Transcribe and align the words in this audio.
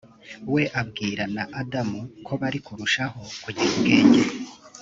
we 0.53 0.63
abwira 0.81 1.23
na 1.35 1.43
adamu 1.61 1.99
ko 2.25 2.31
bari 2.41 2.59
kurushaho 2.65 3.19
kugira 3.43 3.69
ubwenge 3.75 4.21